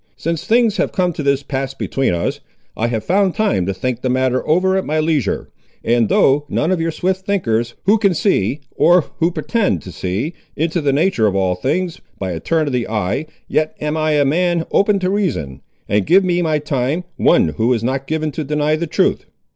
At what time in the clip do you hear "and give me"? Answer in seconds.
15.87-16.41